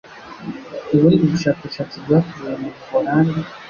Ubundi 0.93 1.23
bushakashatsi 1.33 1.95
bwakorewe 2.03 2.55
mu 2.61 2.69
Buholandi 2.75 3.39